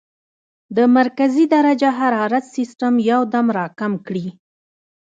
د 0.75 0.79
مرکزي 0.97 1.45
درجه 1.55 1.89
حرارت 1.99 2.43
سسټم 2.55 2.93
يو 3.09 3.21
دم 3.33 3.45
را 3.57 3.65
کم 3.79 3.93
کړي- 4.07 4.25